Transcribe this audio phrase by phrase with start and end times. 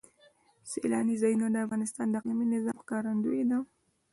[0.71, 3.57] سیلانی ځایونه د افغانستان د اقلیمي نظام ښکارندوی ده.